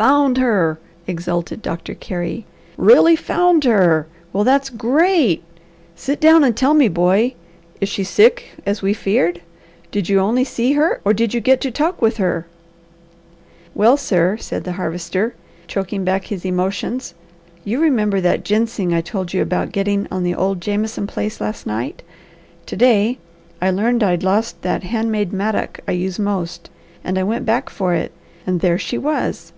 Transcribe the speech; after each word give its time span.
"Found 0.00 0.38
her!" 0.38 0.78
exulted 1.06 1.60
Doctor 1.60 1.92
Carey. 1.94 2.46
"Really 2.78 3.16
found 3.16 3.64
her! 3.64 4.06
Well 4.32 4.44
that's 4.44 4.70
great! 4.70 5.44
Sit 5.94 6.18
down 6.22 6.42
and 6.42 6.56
tell 6.56 6.72
me, 6.72 6.88
boy! 6.88 7.34
Is 7.82 7.90
she 7.90 8.02
sick, 8.02 8.44
as 8.64 8.80
we 8.80 8.94
feared? 8.94 9.42
Did 9.90 10.08
you 10.08 10.18
only 10.18 10.42
see 10.42 10.72
her 10.72 11.02
or 11.04 11.12
did 11.12 11.34
you 11.34 11.40
get 11.42 11.60
to 11.60 11.70
talk 11.70 12.00
with 12.00 12.16
her?" 12.16 12.46
"Well 13.74 13.98
sir," 13.98 14.38
said 14.38 14.64
the 14.64 14.72
Harvester, 14.72 15.34
choking 15.66 16.02
back 16.02 16.24
his 16.24 16.46
emotions, 16.46 17.12
"you 17.62 17.78
remember 17.78 18.22
that 18.22 18.42
ginseng 18.42 18.94
I 18.94 19.02
told 19.02 19.34
you 19.34 19.42
about 19.42 19.70
getting 19.70 20.08
on 20.10 20.22
the 20.24 20.34
old 20.34 20.62
Jameson 20.62 21.08
place 21.08 21.42
last 21.42 21.66
night. 21.66 22.00
To 22.64 22.74
day, 22.76 23.18
I 23.60 23.70
learned 23.70 24.02
I'd 24.02 24.22
lost 24.24 24.62
that 24.62 24.82
hand 24.82 25.12
made 25.12 25.30
mattock 25.34 25.80
I 25.86 25.92
use 25.92 26.18
most, 26.18 26.70
and 27.04 27.18
I 27.18 27.22
went 27.22 27.44
back 27.44 27.68
for 27.68 27.92
it, 27.92 28.12
and 28.46 28.60
there 28.62 28.78
she 28.78 28.96
was." 28.96 29.52